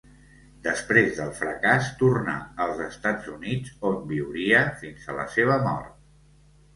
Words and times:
Després 0.67 1.09
del 1.17 1.33
fracàs 1.41 1.89
tornà 1.99 2.33
als 2.65 2.81
Estats 2.85 3.27
Units, 3.33 3.75
on 3.91 3.99
viuria 4.13 4.63
fins 4.85 5.05
a 5.15 5.19
la 5.19 5.27
seva 5.35 5.59
mort. 5.67 5.93